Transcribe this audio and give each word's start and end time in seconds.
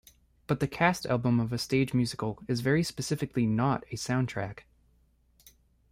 But 0.47 0.59
the 0.59 0.67
cast 0.67 1.05
album 1.05 1.39
of 1.39 1.53
a 1.53 1.59
stage 1.59 1.93
musical 1.93 2.39
is 2.47 2.61
very 2.61 2.81
specifically 2.81 3.45
not 3.45 3.83
a 3.91 3.97
soundtrack. 3.97 4.61